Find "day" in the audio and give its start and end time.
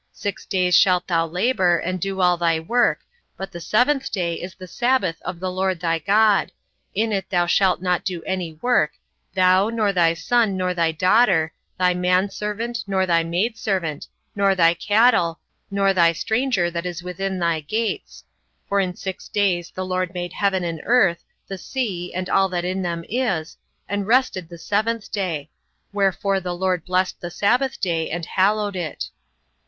4.11-4.33, 25.11-25.51, 27.79-28.09